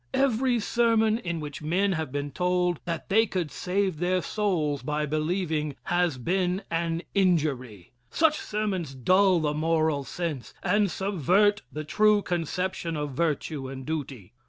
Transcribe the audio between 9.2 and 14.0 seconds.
the moral sense and subvert the true conception of virtue and